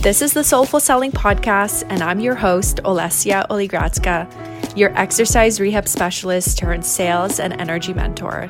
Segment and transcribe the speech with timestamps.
[0.00, 5.88] This is the Soulful Selling Podcast, and I'm your host, Olesya Oligradska, your exercise rehab
[5.88, 8.48] specialist turned sales and energy mentor.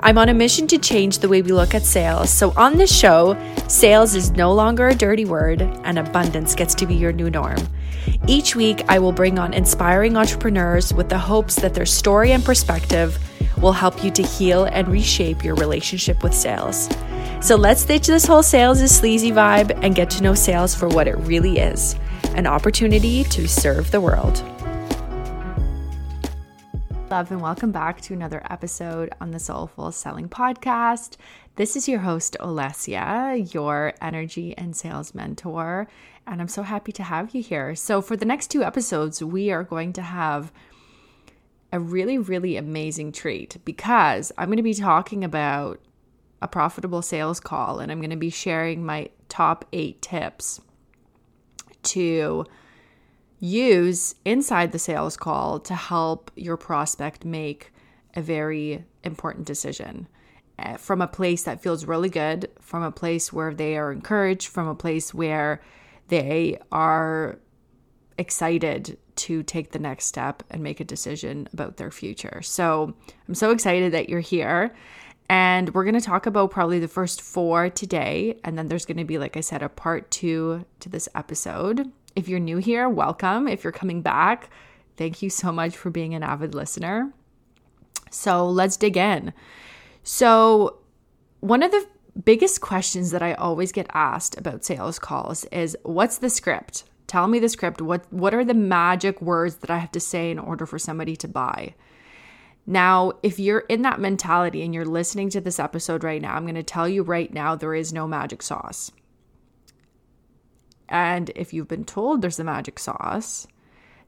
[0.00, 2.28] I'm on a mission to change the way we look at sales.
[2.28, 3.38] So, on this show,
[3.68, 7.56] sales is no longer a dirty word, and abundance gets to be your new norm.
[8.28, 12.44] Each week, I will bring on inspiring entrepreneurs with the hopes that their story and
[12.44, 13.18] perspective
[13.62, 16.88] will help you to heal and reshape your relationship with sales.
[17.40, 20.88] So let's ditch this whole sales is sleazy vibe and get to know sales for
[20.88, 21.96] what it really is
[22.34, 24.42] an opportunity to serve the world.
[27.10, 31.16] Love and welcome back to another episode on the Soulful Selling Podcast.
[31.56, 35.88] This is your host, Olesya, your energy and sales mentor,
[36.26, 37.74] and I'm so happy to have you here.
[37.74, 40.50] So, for the next two episodes, we are going to have
[41.72, 45.80] a really, really amazing treat because I'm going to be talking about
[46.42, 50.60] a profitable sales call and I'm going to be sharing my top eight tips
[51.84, 52.44] to
[53.40, 57.72] use inside the sales call to help your prospect make
[58.14, 60.06] a very important decision
[60.58, 64.48] eh, from a place that feels really good, from a place where they are encouraged,
[64.48, 65.62] from a place where
[66.08, 67.38] they are
[68.22, 72.40] excited to take the next step and make a decision about their future.
[72.42, 72.94] So
[73.28, 74.74] I'm so excited that you're here.
[75.28, 78.38] And we're going to talk about probably the first four today.
[78.44, 81.90] And then there's going to be, like I said, a part two to this episode.
[82.14, 83.48] If you're new here, welcome.
[83.48, 84.50] If you're coming back,
[84.96, 87.12] thank you so much for being an avid listener.
[88.10, 89.32] So let's dig in.
[90.02, 90.78] So,
[91.40, 91.86] one of the
[92.24, 96.84] biggest questions that I always get asked about sales calls is what's the script?
[97.12, 97.82] Tell me the script.
[97.82, 101.14] What what are the magic words that I have to say in order for somebody
[101.16, 101.74] to buy?
[102.64, 106.44] Now, if you're in that mentality and you're listening to this episode right now, I'm
[106.44, 108.92] going to tell you right now there is no magic sauce.
[110.88, 113.46] And if you've been told there's a magic sauce,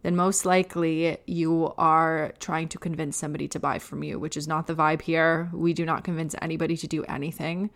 [0.00, 4.48] then most likely you are trying to convince somebody to buy from you, which is
[4.48, 5.50] not the vibe here.
[5.52, 7.68] We do not convince anybody to do anything.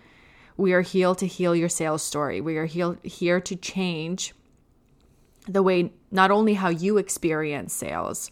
[0.57, 2.41] We are here to heal your sales story.
[2.41, 4.33] We are here to change
[5.49, 8.31] the way not only how you experience sales,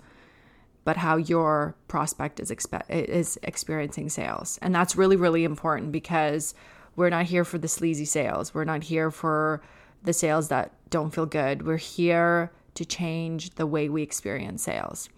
[0.84, 4.58] but how your prospect is expe- is experiencing sales.
[4.62, 6.54] And that's really really important because
[6.94, 8.54] we're not here for the sleazy sales.
[8.54, 9.62] We're not here for
[10.02, 11.66] the sales that don't feel good.
[11.66, 15.08] We're here to change the way we experience sales.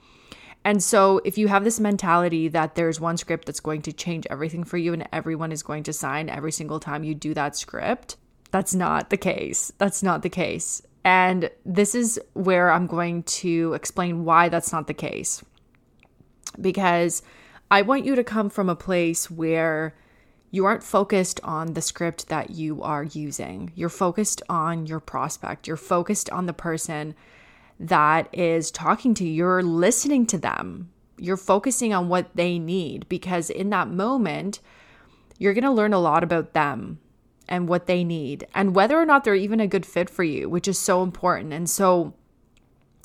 [0.65, 4.27] And so, if you have this mentality that there's one script that's going to change
[4.29, 7.57] everything for you and everyone is going to sign every single time you do that
[7.57, 8.17] script,
[8.51, 9.73] that's not the case.
[9.79, 10.83] That's not the case.
[11.09, 15.43] And this is where I'm going to explain why that's not the case.
[16.61, 17.23] Because
[17.71, 19.95] I want you to come from a place where
[20.51, 23.73] you aren't focused on the script that you are using.
[23.75, 25.67] You're focused on your prospect.
[25.67, 27.15] You're focused on the person
[27.81, 29.33] that is talking to you.
[29.33, 30.91] You're listening to them.
[31.17, 34.61] You're focusing on what they need because in that moment,
[35.39, 36.99] you're going to learn a lot about them
[37.49, 40.49] and what they need and whether or not they're even a good fit for you,
[40.49, 41.53] which is so important.
[41.53, 42.15] And so,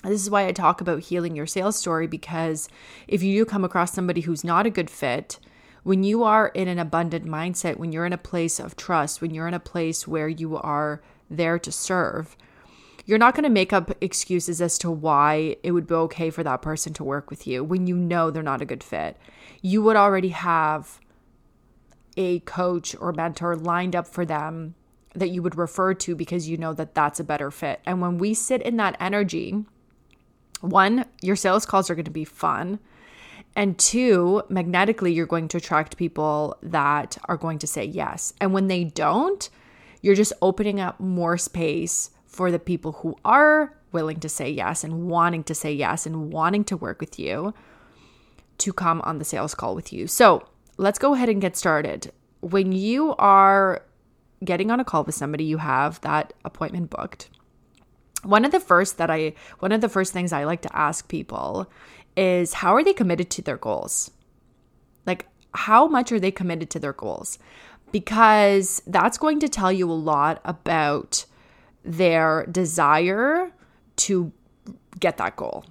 [0.03, 2.67] this is why I talk about healing your sales story because
[3.07, 5.39] if you do come across somebody who's not a good fit,
[5.83, 9.33] when you are in an abundant mindset, when you're in a place of trust, when
[9.33, 12.35] you're in a place where you are there to serve,
[13.05, 16.43] you're not going to make up excuses as to why it would be okay for
[16.43, 19.17] that person to work with you when you know they're not a good fit.
[19.61, 20.99] You would already have
[22.17, 24.75] a coach or mentor lined up for them
[25.13, 27.81] that you would refer to because you know that that's a better fit.
[27.85, 29.63] And when we sit in that energy,
[30.61, 32.79] one, your sales calls are going to be fun.
[33.55, 38.33] And two, magnetically, you're going to attract people that are going to say yes.
[38.41, 39.47] And when they don't,
[40.01, 44.83] you're just opening up more space for the people who are willing to say yes
[44.83, 47.53] and wanting to say yes and wanting to work with you
[48.57, 50.07] to come on the sales call with you.
[50.07, 50.47] So,
[50.77, 52.11] let's go ahead and get started.
[52.41, 53.83] When you are
[54.43, 57.29] getting on a call with somebody, you have that appointment booked.
[58.23, 61.07] One of the first that I one of the first things I like to ask
[61.07, 61.69] people
[62.15, 64.11] is how are they committed to their goals?
[65.05, 67.37] Like how much are they committed to their goals?
[67.91, 71.25] Because that's going to tell you a lot about
[71.83, 73.51] their desire
[73.95, 74.31] to
[74.99, 75.65] get that goal.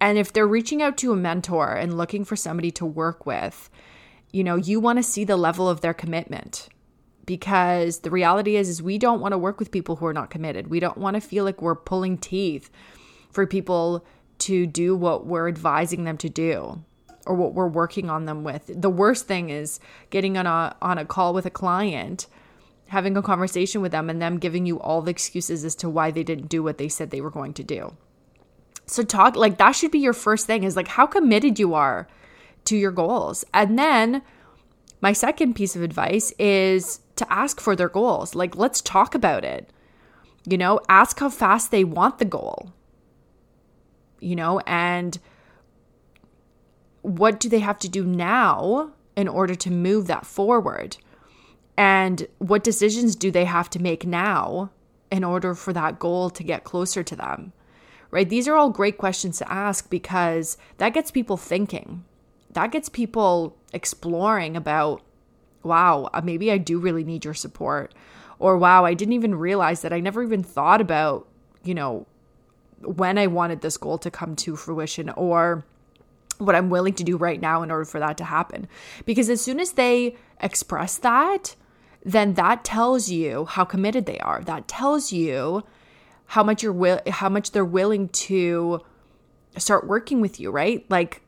[0.00, 3.68] And if they're reaching out to a mentor and looking for somebody to work with,
[4.32, 6.68] you know, you want to see the level of their commitment
[7.26, 10.30] because the reality is is we don't want to work with people who are not
[10.30, 10.68] committed.
[10.68, 12.70] We don't want to feel like we're pulling teeth
[13.30, 14.04] for people
[14.38, 16.82] to do what we're advising them to do
[17.26, 18.70] or what we're working on them with.
[18.74, 19.78] The worst thing is
[20.10, 22.26] getting on a on a call with a client
[22.88, 26.10] having a conversation with them and them giving you all the excuses as to why
[26.10, 27.96] they didn't do what they said they were going to do.
[28.86, 32.08] So talk like that should be your first thing is like how committed you are
[32.64, 33.44] to your goals.
[33.52, 34.22] And then
[35.00, 38.34] my second piece of advice is to ask for their goals.
[38.34, 39.70] Like let's talk about it.
[40.46, 42.72] You know, ask how fast they want the goal.
[44.20, 45.18] You know, and
[47.02, 50.96] what do they have to do now in order to move that forward?
[51.76, 54.70] And what decisions do they have to make now
[55.10, 57.52] in order for that goal to get closer to them?
[58.10, 58.28] Right?
[58.28, 62.04] These are all great questions to ask because that gets people thinking.
[62.52, 65.02] That gets people exploring about,
[65.62, 67.94] wow, uh, maybe I do really need your support.
[68.38, 71.28] Or, wow, I didn't even realize that I never even thought about,
[71.62, 72.06] you know,
[72.80, 75.64] when I wanted this goal to come to fruition or
[76.38, 78.66] what I'm willing to do right now in order for that to happen.
[79.04, 81.54] Because as soon as they express that,
[82.04, 84.42] then that tells you how committed they are.
[84.42, 85.64] That tells you
[86.26, 88.80] how much you're will how much they're willing to
[89.58, 90.84] start working with you, right?
[90.88, 91.22] Like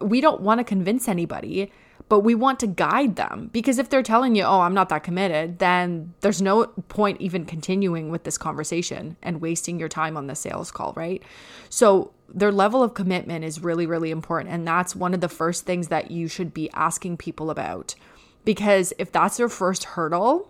[0.00, 1.70] we don't want to convince anybody,
[2.08, 3.50] but we want to guide them.
[3.52, 7.44] Because if they're telling you, "Oh, I'm not that committed," then there's no point even
[7.44, 11.22] continuing with this conversation and wasting your time on the sales call, right?
[11.68, 14.54] So, their level of commitment is really really important.
[14.54, 17.94] And that's one of the first things that you should be asking people about.
[18.44, 20.48] Because if that's their first hurdle,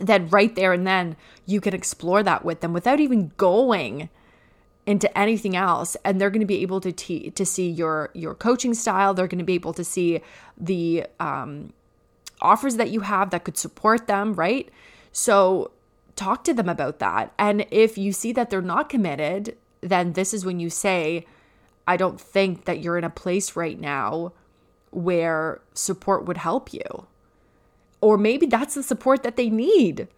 [0.00, 1.16] then right there and then
[1.46, 4.08] you can explore that with them without even going
[4.86, 8.34] into anything else and they're going to be able to te- to see your your
[8.34, 9.14] coaching style.
[9.14, 10.20] They're going to be able to see
[10.56, 11.72] the um,
[12.40, 14.68] offers that you have that could support them right?
[15.12, 15.72] So
[16.14, 17.32] talk to them about that.
[17.38, 21.24] And if you see that they're not committed then this is when you say
[21.86, 24.32] i don't think that you're in a place right now
[24.96, 27.06] where support would help you.
[28.00, 30.08] Or maybe that's the support that they need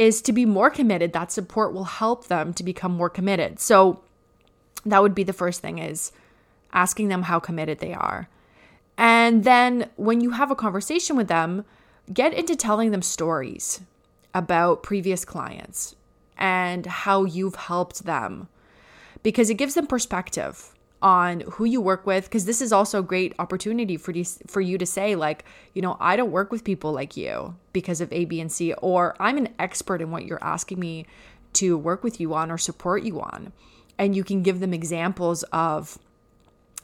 [0.00, 1.12] is to be more committed.
[1.12, 3.60] That support will help them to become more committed.
[3.60, 4.00] So
[4.86, 6.10] that would be the first thing is
[6.72, 8.26] asking them how committed they are.
[8.96, 11.66] And then when you have a conversation with them,
[12.10, 13.82] get into telling them stories
[14.32, 15.94] about previous clients
[16.38, 18.48] and how you've helped them
[19.22, 23.02] because it gives them perspective on who you work with because this is also a
[23.02, 24.12] great opportunity for
[24.46, 25.44] for you to say like
[25.74, 28.74] you know I don't work with people like you because of A B and C
[28.74, 31.06] or I'm an expert in what you're asking me
[31.54, 33.52] to work with you on or support you on
[33.98, 35.98] and you can give them examples of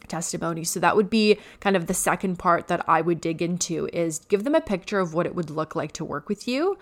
[0.09, 0.65] testimony.
[0.65, 4.21] So that would be kind of the second part that I would dig into is
[4.21, 6.79] give them a picture of what it would look like to work with you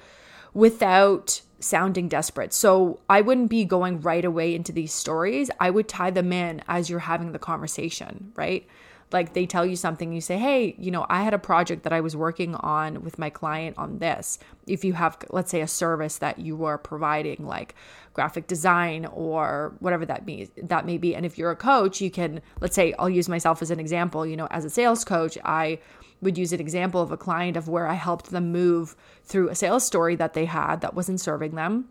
[0.52, 2.52] without sounding desperate.
[2.52, 5.50] So I wouldn't be going right away into these stories.
[5.58, 8.66] I would tie them in as you're having the conversation, right?
[9.14, 11.92] Like they tell you something, you say, Hey, you know, I had a project that
[11.92, 14.40] I was working on with my client on this.
[14.66, 17.76] If you have, let's say, a service that you are providing, like
[18.12, 21.14] graphic design or whatever that means that may be.
[21.14, 24.26] And if you're a coach, you can, let's say, I'll use myself as an example,
[24.26, 25.78] you know, as a sales coach, I
[26.20, 29.54] would use an example of a client of where I helped them move through a
[29.54, 31.88] sales story that they had that wasn't serving them.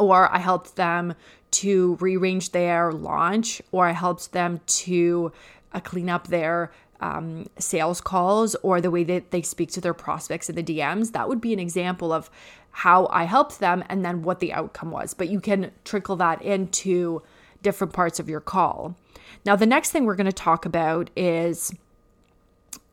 [0.00, 1.14] Or I helped them
[1.54, 5.30] to rearrange their launch, or I helped them to
[5.80, 10.48] clean up their um, sales calls or the way that they speak to their prospects
[10.48, 11.12] in the DMs.
[11.12, 12.30] That would be an example of
[12.70, 15.14] how I helped them and then what the outcome was.
[15.14, 17.22] But you can trickle that into
[17.62, 18.96] different parts of your call.
[19.44, 21.74] Now, the next thing we're going to talk about is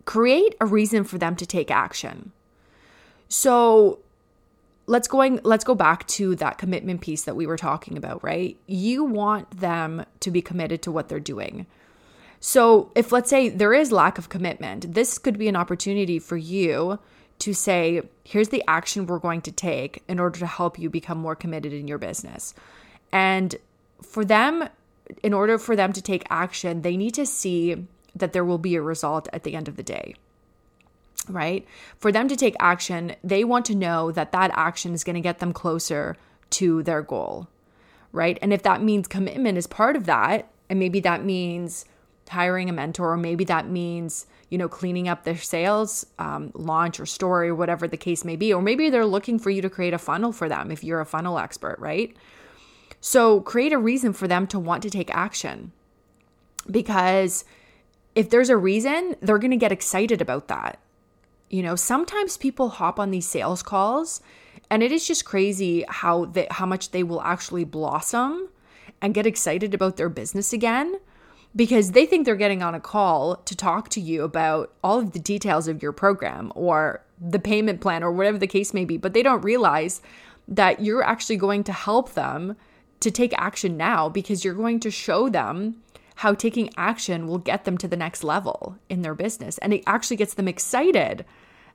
[0.05, 2.31] create a reason for them to take action.
[3.29, 3.99] So
[4.87, 8.57] let's going let's go back to that commitment piece that we were talking about, right?
[8.67, 11.65] You want them to be committed to what they're doing.
[12.43, 16.37] So, if let's say there is lack of commitment, this could be an opportunity for
[16.37, 16.97] you
[17.37, 21.19] to say, here's the action we're going to take in order to help you become
[21.19, 22.55] more committed in your business.
[23.11, 23.55] And
[24.01, 24.67] for them,
[25.21, 28.75] in order for them to take action, they need to see that there will be
[28.75, 30.15] a result at the end of the day.
[31.29, 31.67] Right?
[31.97, 35.21] For them to take action, they want to know that that action is going to
[35.21, 36.17] get them closer
[36.51, 37.47] to their goal.
[38.11, 38.39] Right?
[38.41, 41.85] And if that means commitment is part of that, and maybe that means
[42.31, 46.99] hiring a mentor, or maybe that means, you know, cleaning up their sales um, launch
[46.99, 48.53] or story, or whatever the case may be.
[48.53, 51.05] Or maybe they're looking for you to create a funnel for them if you're a
[51.05, 52.15] funnel expert, right?
[52.99, 55.71] So create a reason for them to want to take action
[56.69, 57.43] because
[58.13, 60.79] if there's a reason, they're going to get excited about that.
[61.49, 64.21] You know, sometimes people hop on these sales calls
[64.69, 68.49] and it is just crazy how they, how much they will actually blossom
[69.01, 70.99] and get excited about their business again
[71.55, 75.11] because they think they're getting on a call to talk to you about all of
[75.11, 78.97] the details of your program or the payment plan or whatever the case may be,
[78.97, 80.01] but they don't realize
[80.47, 82.55] that you're actually going to help them
[82.99, 85.81] to take action now because you're going to show them
[86.15, 89.57] how taking action will get them to the next level in their business.
[89.57, 91.25] And it actually gets them excited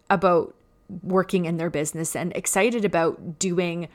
[0.08, 0.54] about
[1.02, 3.88] working in their business and excited about doing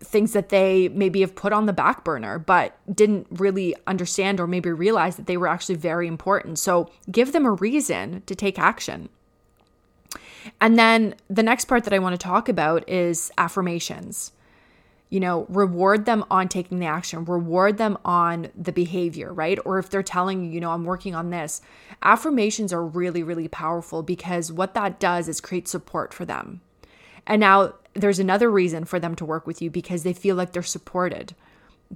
[0.00, 4.46] things that they maybe have put on the back burner but didn't really understand or
[4.46, 6.58] maybe realize that they were actually very important.
[6.58, 9.08] So give them a reason to take action.
[10.60, 14.32] And then the next part that I want to talk about is affirmations.
[15.08, 19.58] You know, reward them on taking the action, reward them on the behavior, right?
[19.64, 21.62] Or if they're telling you, you know, I'm working on this,
[22.02, 26.60] affirmations are really, really powerful because what that does is create support for them.
[27.24, 30.52] And now there's another reason for them to work with you because they feel like
[30.52, 31.34] they're supported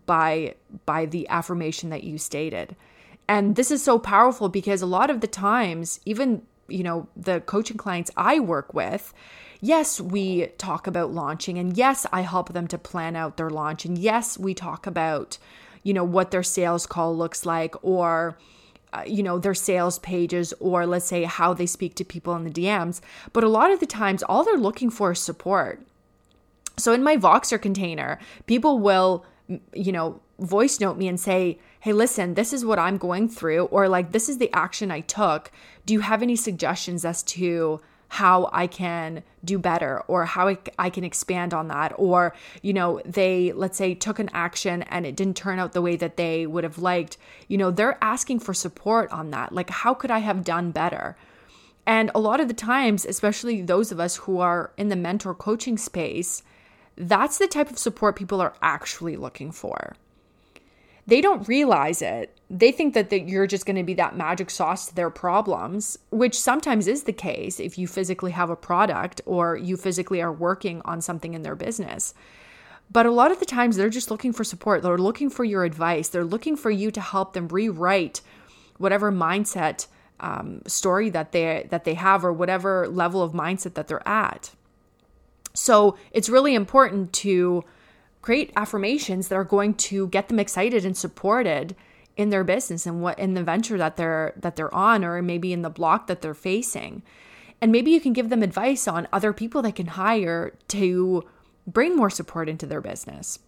[0.07, 0.55] by
[0.87, 2.77] by the affirmation that you stated.
[3.29, 7.41] And this is so powerful because a lot of the times even you know the
[7.41, 9.13] coaching clients I work with,
[9.61, 13.85] yes, we talk about launching and yes, I help them to plan out their launch
[13.85, 15.39] and yes, we talk about
[15.83, 18.39] you know what their sales call looks like or
[18.93, 22.45] uh, you know their sales pages or let's say how they speak to people in
[22.45, 23.01] the DMs
[23.33, 25.81] but a lot of the times all they're looking for is support
[26.81, 29.25] so in my Voxer container, people will,
[29.73, 33.65] you know, voice note me and say, hey, listen, this is what I'm going through,
[33.67, 35.51] or like, this is the action I took.
[35.87, 40.59] Do you have any suggestions as to how I can do better or how I,
[40.79, 41.93] I can expand on that?
[41.97, 45.83] Or, you know, they, let's say, took an action and it didn't turn out the
[45.83, 47.17] way that they would have liked.
[47.49, 49.53] You know, they're asking for support on that.
[49.53, 51.17] Like, how could I have done better?
[51.87, 55.35] And a lot of the times, especially those of us who are in the mentor
[55.35, 56.43] coaching space,
[57.01, 59.97] that's the type of support people are actually looking for.
[61.07, 62.37] They don't realize it.
[62.51, 65.99] They think that, that you're just going to be that magic sauce to their problems,
[66.11, 70.33] which sometimes is the case if you physically have a product or you physically are
[70.33, 72.15] working on something in their business.
[72.93, 74.83] But a lot of the times they're just looking for support.
[74.83, 76.09] They're looking for your advice.
[76.09, 78.21] They're looking for you to help them rewrite
[78.79, 79.87] whatever mindset
[80.19, 84.51] um, story that they that they have or whatever level of mindset that they're at.
[85.55, 87.65] So it's really important to
[88.23, 91.75] create affirmations that are going to get them excited and supported
[92.17, 95.53] in their business and what in the venture that they're that they're on or maybe
[95.53, 97.03] in the block that they're facing.
[97.63, 101.25] And maybe you can give them advice on other people they can hire to
[101.67, 103.39] bring more support into their business.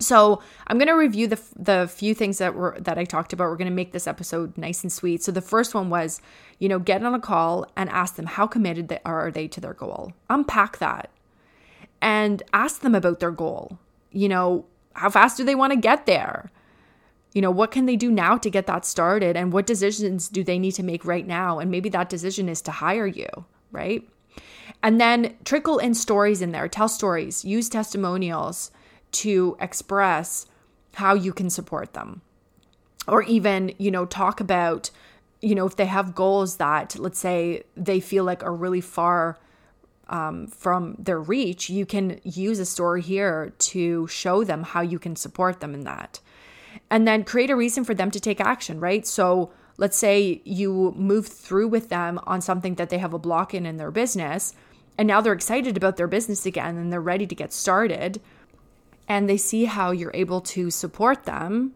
[0.00, 3.44] So I'm going to review the the few things that were that I talked about.
[3.44, 5.22] We're going to make this episode nice and sweet.
[5.22, 6.20] So the first one was,
[6.58, 9.48] you know, get on a call and ask them how committed they are, are they
[9.48, 10.12] to their goal.
[10.30, 11.10] Unpack that
[12.00, 13.78] and ask them about their goal.
[14.10, 16.50] You know, how fast do they want to get there?
[17.32, 20.44] You know, what can they do now to get that started and what decisions do
[20.44, 21.58] they need to make right now?
[21.58, 23.28] And maybe that decision is to hire you,
[23.72, 24.08] right?
[24.82, 26.68] And then trickle in stories in there.
[26.68, 28.70] Tell stories, use testimonials
[29.12, 30.46] to express
[30.94, 32.20] how you can support them.
[33.08, 34.90] Or even, you know, talk about,
[35.44, 39.38] you know, if they have goals that, let's say, they feel like are really far
[40.08, 44.98] um, from their reach, you can use a story here to show them how you
[44.98, 46.20] can support them in that.
[46.90, 49.06] And then create a reason for them to take action, right?
[49.06, 53.54] So let's say you move through with them on something that they have a block
[53.54, 54.54] in in their business,
[54.96, 58.20] and now they're excited about their business again and they're ready to get started
[59.08, 61.74] and they see how you're able to support them,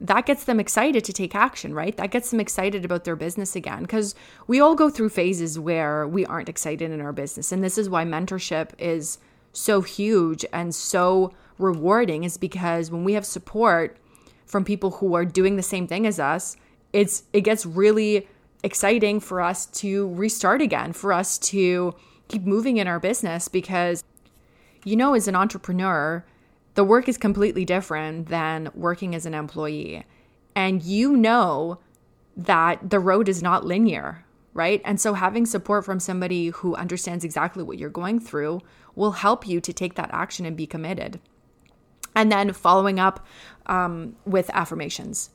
[0.00, 1.96] that gets them excited to take action, right?
[1.96, 4.14] That gets them excited about their business again because
[4.46, 7.50] we all go through phases where we aren't excited in our business.
[7.50, 9.18] And this is why mentorship is
[9.52, 13.96] so huge and so rewarding is because when we have support
[14.44, 16.56] from people who are doing the same thing as us,
[16.92, 18.28] it's it gets really
[18.62, 21.94] exciting for us to restart again, for us to
[22.28, 24.04] keep moving in our business because
[24.84, 26.24] you know as an entrepreneur,
[26.76, 30.04] the work is completely different than working as an employee.
[30.54, 31.80] And you know
[32.36, 34.82] that the road is not linear, right?
[34.84, 38.60] And so having support from somebody who understands exactly what you're going through
[38.94, 41.18] will help you to take that action and be committed.
[42.14, 43.26] And then following up
[43.66, 45.30] um, with affirmations,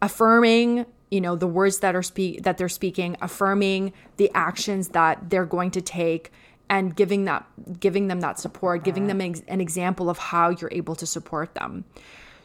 [0.00, 5.28] affirming you know the words that are speak that they're speaking affirming the actions that
[5.28, 6.32] they're going to take
[6.72, 7.44] and giving that
[7.78, 11.84] giving them that support giving them an example of how you're able to support them.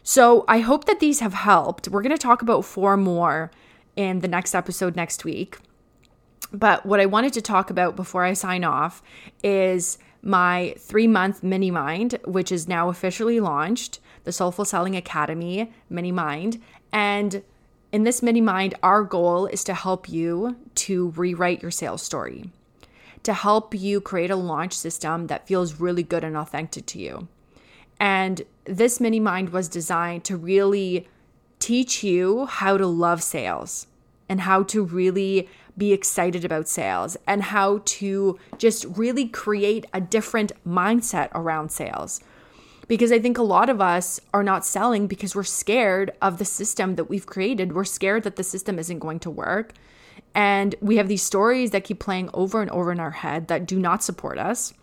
[0.03, 1.87] So i hope that these have helped.
[1.87, 3.49] We're going to talk about four more
[3.95, 5.57] in the next episode next week.
[6.51, 9.01] But what i wanted to talk about before i sign off
[9.43, 15.71] is my three month mini mind which is now officially launched the soulful selling academy
[15.89, 16.61] mini mind.
[16.91, 17.43] And
[17.93, 22.51] in this mini mind our goal is to help you to rewrite your sales story
[23.23, 27.27] to help you create a launch system that feels really good and authentic to you.
[27.99, 31.07] And this mini mind was designed to really
[31.59, 33.87] teach you how to love sales
[34.29, 40.01] and how to really be excited about sales and how to just really create a
[40.01, 42.19] different mindset around sales.
[42.87, 46.45] Because I think a lot of us are not selling because we're scared of the
[46.45, 47.73] system that we've created.
[47.73, 49.73] We're scared that the system isn't going to work.
[50.35, 53.65] And we have these stories that keep playing over and over in our head that
[53.65, 54.73] do not support us.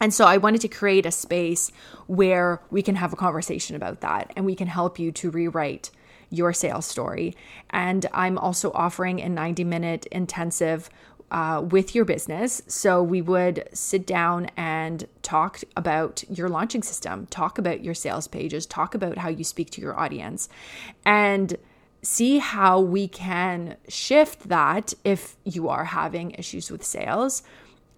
[0.00, 1.72] And so I wanted to create a space
[2.06, 5.90] where we can have a conversation about that and we can help you to rewrite
[6.30, 7.34] your sales story.
[7.70, 10.88] And I'm also offering a 90 minute intensive
[11.30, 12.62] uh, with your business.
[12.68, 18.28] So we would sit down and talk about your launching system, talk about your sales
[18.28, 20.48] pages, talk about how you speak to your audience,
[21.04, 21.56] and
[22.02, 27.42] see how we can shift that if you are having issues with sales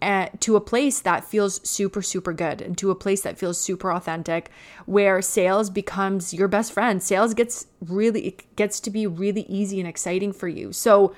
[0.02, 3.60] uh, to a place that feels super super good and to a place that feels
[3.60, 4.50] super authentic
[4.86, 7.02] where sales becomes your best friend.
[7.02, 10.72] Sales gets really gets to be really easy and exciting for you.
[10.72, 11.14] So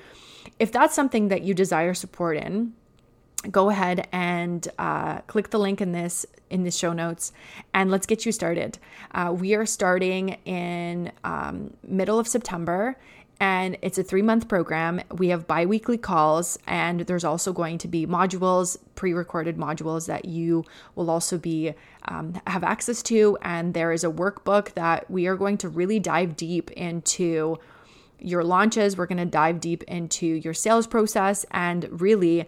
[0.59, 2.73] if that's something that you desire support in
[3.51, 7.31] go ahead and uh, click the link in this in the show notes
[7.73, 8.77] and let's get you started
[9.13, 12.97] uh, we are starting in um, middle of september
[13.43, 15.01] and it's a three month program.
[15.11, 20.07] We have bi weekly calls, and there's also going to be modules, pre recorded modules
[20.07, 20.63] that you
[20.95, 21.73] will also be
[22.07, 23.37] um, have access to.
[23.41, 27.57] And there is a workbook that we are going to really dive deep into
[28.17, 28.95] your launches.
[28.95, 32.47] We're going to dive deep into your sales process and really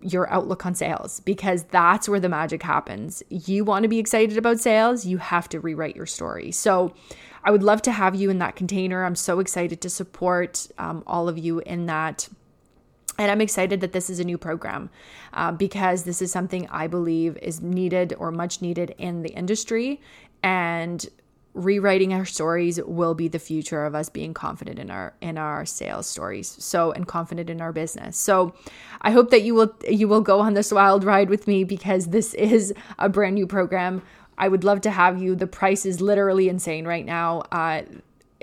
[0.00, 3.22] your outlook on sales because that's where the magic happens.
[3.28, 6.52] You want to be excited about sales, you have to rewrite your story.
[6.52, 6.94] So,
[7.46, 9.04] I would love to have you in that container.
[9.04, 12.28] I'm so excited to support um, all of you in that.
[13.18, 14.90] And I'm excited that this is a new program
[15.32, 20.00] uh, because this is something I believe is needed or much needed in the industry.
[20.42, 21.06] And
[21.56, 25.64] rewriting our stories will be the future of us being confident in our in our
[25.64, 28.54] sales stories so and confident in our business so
[29.00, 32.08] i hope that you will you will go on this wild ride with me because
[32.08, 34.02] this is a brand new program
[34.38, 35.34] I would love to have you.
[35.34, 37.40] The price is literally insane right now.
[37.52, 37.82] Uh,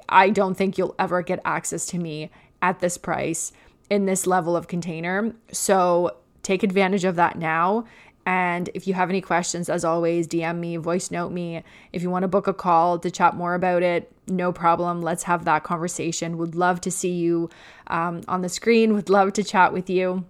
[0.09, 3.51] I don't think you'll ever get access to me at this price
[3.89, 5.33] in this level of container.
[5.51, 7.85] So take advantage of that now.
[8.25, 11.63] And if you have any questions, as always, DM me, voice note me.
[11.91, 15.01] If you want to book a call to chat more about it, no problem.
[15.01, 16.37] Let's have that conversation.
[16.37, 17.49] Would love to see you
[17.87, 20.25] um, on the screen, would love to chat with you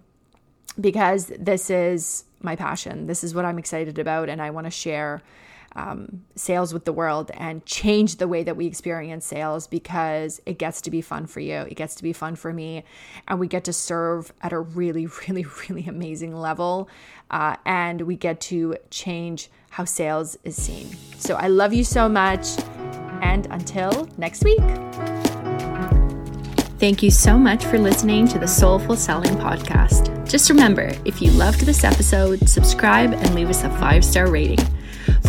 [0.80, 3.06] because this is my passion.
[3.06, 5.22] This is what I'm excited about, and I want to share
[5.76, 10.58] um, sales with the world and change the way that we experience sales because it
[10.58, 11.60] gets to be fun for you.
[11.68, 12.84] It gets to be fun for me.
[13.26, 16.88] And we get to serve at a really, really, really amazing level.
[17.30, 20.88] Uh, and we get to change how sales is seen.
[21.18, 22.46] So I love you so much.
[23.22, 24.60] And until next week.
[26.78, 30.28] Thank you so much for listening to the Soulful Selling Podcast.
[30.28, 34.58] Just remember if you loved this episode, subscribe and leave us a five star rating.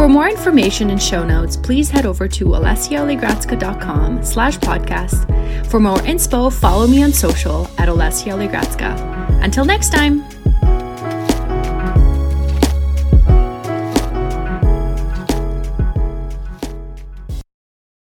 [0.06, 5.66] For more information and show notes, please head over to olesyaoligradska.com slash podcast.
[5.66, 8.38] For more inspo, follow me on social at Olesya
[9.42, 10.35] Until next time.